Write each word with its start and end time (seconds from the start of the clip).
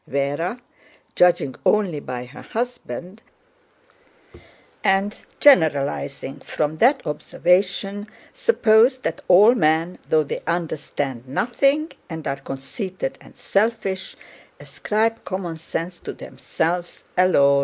Véra, 0.09 0.59
judging 1.15 1.53
only 1.63 1.99
by 1.99 2.25
her 2.25 2.41
husband 2.41 3.21
and 4.83 5.23
generalizing 5.39 6.39
from 6.39 6.77
that 6.77 7.05
observation, 7.05 8.07
supposed 8.33 9.03
that 9.03 9.21
all 9.27 9.53
men, 9.53 9.99
though 10.09 10.23
they 10.23 10.41
understand 10.47 11.27
nothing 11.27 11.91
and 12.09 12.27
are 12.27 12.37
conceited 12.37 13.15
and 13.21 13.37
selfish, 13.37 14.15
ascribe 14.59 15.23
common 15.23 15.57
sense 15.57 15.99
to 15.99 16.13
themselves 16.13 17.03
alone. 17.15 17.59